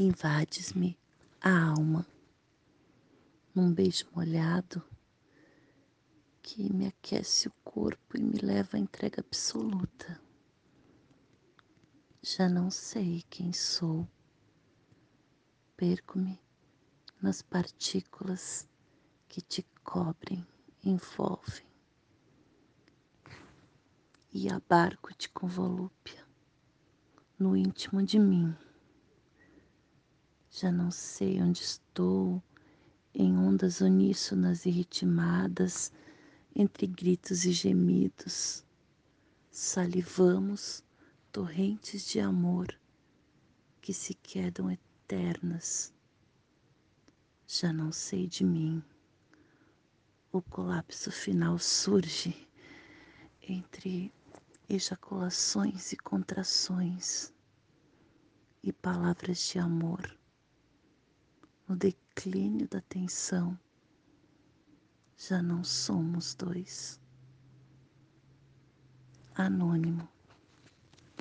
[0.00, 0.96] invades-me
[1.40, 2.06] a alma
[3.52, 4.80] num beijo molhado
[6.40, 10.20] que me aquece o corpo e me leva à entrega absoluta.
[12.22, 14.06] Já não sei quem sou,
[15.76, 16.38] perco-me
[17.20, 18.68] nas partículas
[19.28, 20.46] que te cobrem,
[20.84, 21.66] envolvem
[24.32, 26.24] e abarco-te com volúpia
[27.36, 28.56] no íntimo de mim.
[30.50, 32.42] Já não sei onde estou,
[33.14, 35.92] em ondas uníssonas e ritmadas,
[36.54, 38.64] entre gritos e gemidos.
[39.50, 40.82] Salivamos
[41.30, 42.66] torrentes de amor
[43.80, 45.92] que se quedam eternas.
[47.46, 48.82] Já não sei de mim.
[50.32, 52.48] O colapso final surge
[53.42, 54.12] entre
[54.68, 57.32] ejaculações e contrações
[58.62, 60.17] e palavras de amor
[61.68, 63.58] no declínio da tensão
[65.18, 66.98] já não somos dois.
[69.34, 70.08] Anônimo.